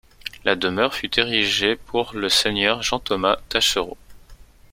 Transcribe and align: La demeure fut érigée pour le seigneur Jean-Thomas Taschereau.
La 0.45 0.55
demeure 0.55 0.95
fut 0.95 1.19
érigée 1.19 1.75
pour 1.75 2.15
le 2.15 2.27
seigneur 2.27 2.81
Jean-Thomas 2.81 3.37
Taschereau. 3.49 3.99